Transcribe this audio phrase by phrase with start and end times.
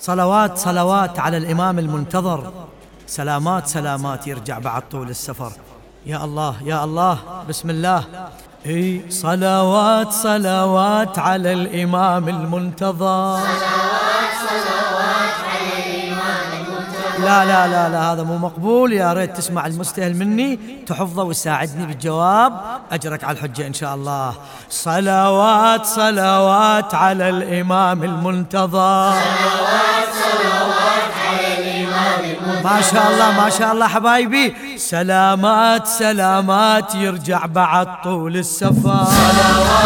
[0.00, 2.52] صلوات صلوات على الإمام المنتظر.
[3.06, 5.52] سلامات سلامات يرجع بعد طول السفر.
[6.06, 8.04] يا الله يا الله بسم الله.
[8.66, 13.38] إي صلوات صلوات على الإمام المنتظر.
[13.40, 13.97] صلوات
[17.28, 18.92] لا لا لا لا هذا مو مقبول.
[18.92, 20.58] يا ريت تسمع المستهل مني.
[20.86, 22.52] تحفظه وتساعدني بالجواب.
[22.92, 24.32] أجرك على الحجة إن شاء الله.
[24.70, 29.12] صلوات صلوات على الإمام المنتظر.
[29.12, 34.46] صلوات صلوات على الإمام المنتظر ما شاء الله ما شاء الله حبايبي.
[34.78, 36.94] سلامات سلامات.
[36.94, 39.04] يرجع بعد طول السفر.
[39.04, 39.77] صلوات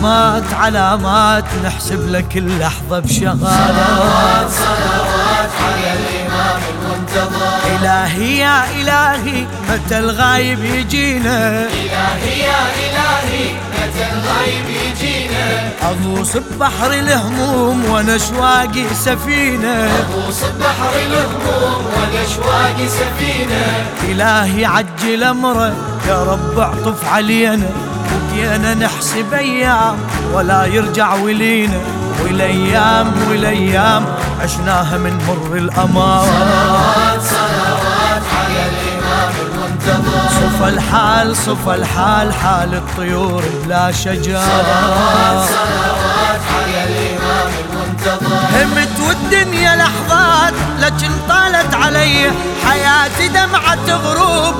[0.00, 7.58] علامات علامات نحسب لك اللحظة بشغالات صلوات صلوات على الإمام المنتظر.
[7.76, 17.84] إلهي يا إلهي متى الغايب يجينا؟ إلهي يا إلهي متى الغايب يجينا؟ أغوص ببحر الهموم
[17.84, 19.74] وأنا شواقي سفينة.
[19.84, 23.64] أغوص ببحر الهموم وأنا شواقي سفينة.
[24.08, 25.72] إلهي عجل أمره
[26.08, 27.89] يا رب اعطف علينا.
[28.10, 29.98] بقينا نحسب أيام
[30.32, 31.78] ولا يرجع ولينا
[32.22, 34.04] والأيام والأيام
[34.42, 40.20] عشناها من مر الامان صلوات صلوات على الإمام المنتظر.
[40.28, 48.40] صفى الحال صفى الحال حال الطيور بلا شجار صلوات صلوات على الإمام المنتظر.
[48.54, 52.30] همت والدنيا لحظات لكن طالت علي
[52.68, 54.54] حياتي دمعة غروب.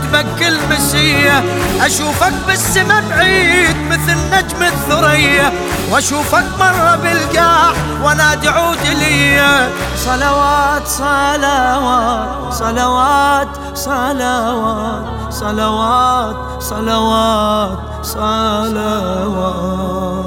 [0.00, 1.44] تنتبك المسية
[1.80, 5.52] أشوفك بالسما بعيد مثل نجم الثريا.
[5.90, 19.20] وأشوفك مرة بالقاع ونادي عود لي صلوات صلوات صلوات صلوات صلوات صلوات صلوات.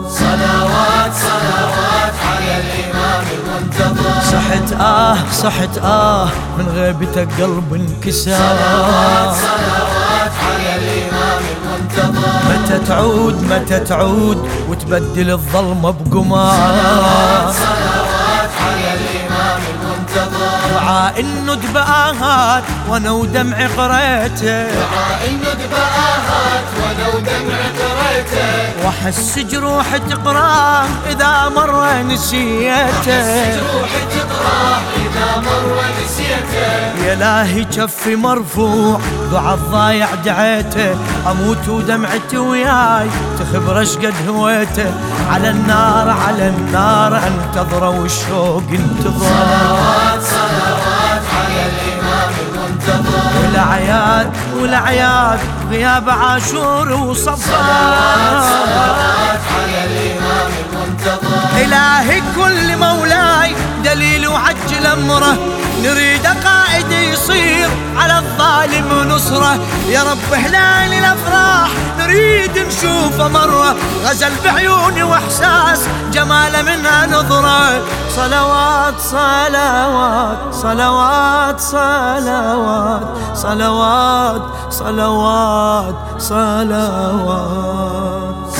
[0.10, 4.03] صلوات صلوات على الإمام المنتظر.
[4.54, 8.32] صحت آه صحت آه من غيبتك قلب انكسر.
[8.32, 12.34] صلوات صلوات على الإمام المنتظر.
[12.50, 16.56] متى تعود متى تعود وتبدل الظلمة بقمار.
[16.56, 17.56] صلوات
[20.88, 24.64] عائل ندب آهات وأنا ودمع قريته.
[24.96, 32.74] عائل ندب آهات وأنا ودمع قريته واحس جروح تقراه إذا مرة نسيته.
[32.74, 39.00] احس جروح تقراه اذا مرة نسيته يا لاهي كفي مرفوع
[39.32, 40.96] دعاء الضايع دعيته.
[41.32, 44.92] أموت ودمعتي وياي تخبرش اشقد هويته.
[45.32, 49.63] على النار على النار انتظره والشوق انتظره
[54.64, 65.38] والأعياد غياب عاشور وصفار صلوات على الإمام المنتظر إلهي كل مولاي دليل وعجل أمره.
[65.84, 69.60] نريد قائد يصير على الظالم نصره.
[69.90, 71.70] يا رب هلال الأفراح
[72.00, 73.76] نريد نشوفه مرة.
[74.06, 75.80] غزل بعيوني وإحساس
[76.14, 77.82] جماله منها نظرة.
[78.16, 87.56] صلوات صلوات صلوات صلوات صلوات صلوات صلوات.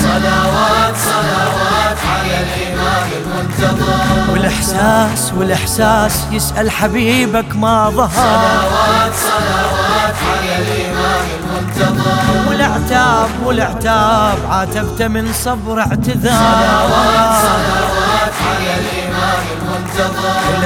[0.04, 4.32] صلوات صلوات على الإمام المنتظر.
[4.32, 8.10] والإحساس والإحساس يسأل حبيبك ما ظهر.
[8.10, 12.48] صلوات صلوات على الإمام المنتظر.
[12.48, 16.32] والعتاب والعتاب عاتبته من صبر اعتذار.
[16.32, 17.83] صلوات الإمام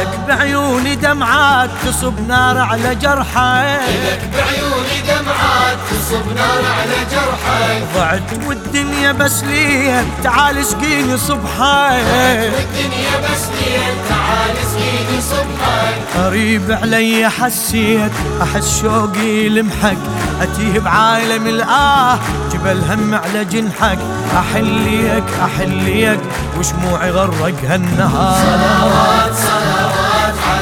[0.09, 7.85] المنتظر لك بعيوني دمعات تصب نار على جرحي لك بعيوني دمعات تصب نار على جرحي
[7.95, 17.31] ضعت والدنيا بس لي تعال اسقيني صبحي والدنيا بس لي تعال اسقيني صبحي قريب علي
[17.31, 19.97] حسيت أحس شوقي لمحك.
[20.41, 22.19] أتيه بعالم الآه
[22.53, 23.99] جبل هم على جنحك.
[24.37, 26.21] أحليك أحليك
[26.59, 29.58] وشموعي غرق هالنهار صلوات صلوات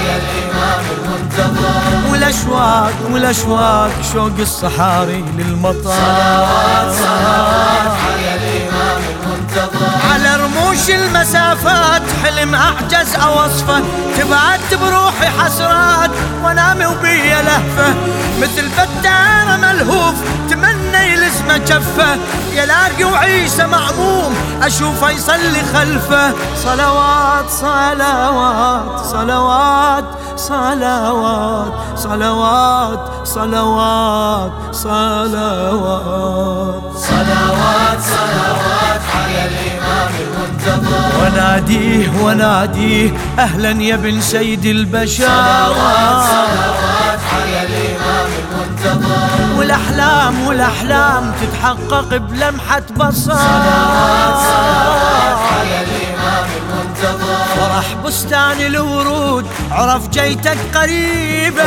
[0.06, 5.82] الإمام المنتظر والاشواق والاشواق شوق الصحاري للمطار.
[5.82, 9.90] صلوات صلوات على الإمام المنتظر.
[10.12, 13.82] على رموش المسافات حلم أعجز أوصفه.
[14.18, 16.10] تبعت بروحي حسرات
[16.44, 17.94] وانامي وبيا لهفه.
[18.40, 20.14] مثل فتانه ملهوف
[20.50, 22.18] تمنى يلزمه جفة.
[22.52, 26.32] يلاقي وعيسى معموم أشوفه يصلي خلفه.
[26.56, 30.04] صلوات صلوات صلوات
[30.36, 36.82] صلوات صلوات صلوات صلوات.
[36.96, 41.06] صلوات صلوات على الإمام المنتظر.
[41.22, 45.24] وناديه وناديه أهلا يا ابن سيد البشر.
[45.24, 49.35] صلوات على الإمام المنتظر.
[49.58, 53.34] والأحلام والأحلام تتحقق بلمحة بصر.
[53.34, 56.48] صلوات صلوات على الإمام
[56.96, 61.62] المنتظر فرح بستان الورود عرف جيتك قريبة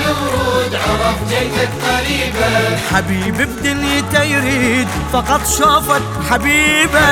[0.00, 7.08] الورود عرف جيتك قريبة حبيب بدنيته يريد فقط شوفت حبيبه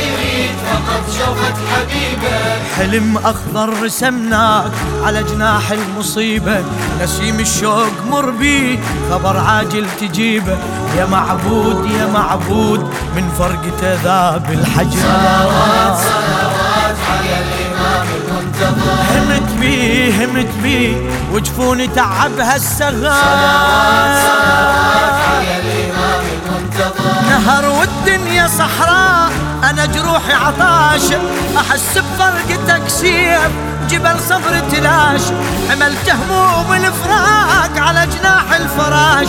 [0.00, 4.72] يريد فقط شوفت حبيبه حلم أخضر رسمناك
[5.04, 6.64] على جناح المصيبة.
[7.02, 8.78] نسيم الشوق مر بي
[9.10, 10.58] خبر عاجل تجيبه.
[10.96, 12.80] يا معبود يا معبود
[13.16, 14.98] من فرقته ذاب الحجر.
[14.98, 15.98] صلوات
[17.10, 18.96] على الإمام المنتظر.
[19.14, 23.12] همت بي همت بي وجفوني تعبها السغاب
[25.28, 27.14] على الإمام المنتظر.
[27.30, 29.30] نهر والدنيا صحراء
[29.70, 31.12] أنا جروحي عطاش.
[31.56, 33.50] أحس بفرقتك سيف
[33.90, 35.22] جبل صبر تلاش.
[35.70, 39.28] حملت هموم الفراق على جناح الفراش.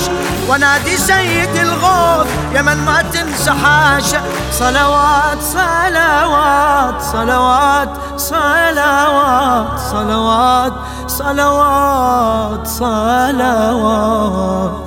[0.49, 10.73] ونادي سيد الغوث يا من ما تنسى حاشا صلوات صلوات صلوات صلوات صلوات
[11.07, 14.82] صلوات صلوات.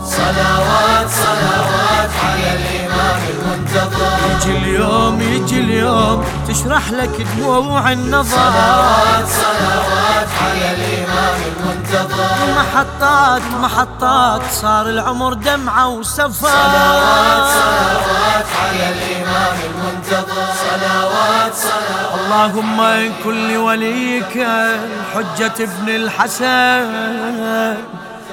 [6.67, 8.37] تشرح لك دموع النظر.
[8.37, 12.35] صلوات صلوات على الإمام المنتظر.
[12.57, 16.49] محطات محطات صار العمر دمعة وسفر.
[16.49, 20.47] صلوات صلوات على الإمام المنتظر.
[20.67, 22.21] صلوات صلوات.
[22.21, 22.79] اللهم
[23.25, 27.77] كن لوليك الحجة ابن الحسن.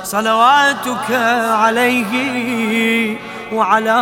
[0.04, 1.12] صلواتك
[1.52, 3.18] عليه
[3.54, 4.00] وعلى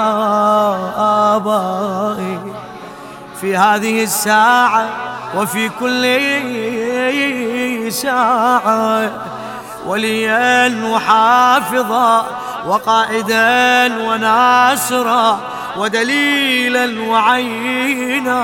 [1.36, 2.71] آبائه.
[3.42, 4.90] في هذه الساعة
[5.38, 6.04] وفي كل
[7.92, 9.12] ساعة
[9.86, 12.26] وليا وحافظا
[12.68, 15.40] وقائدا وناصرا
[15.78, 18.42] ودليلا وعينا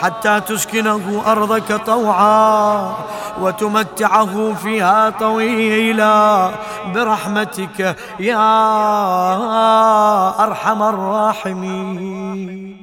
[0.00, 2.94] حتى تسكنه أرضك طوعا
[3.40, 6.50] وتمتعه فيها طويلا.
[6.94, 8.36] برحمتك يا
[10.44, 12.73] أرحم الراحمين.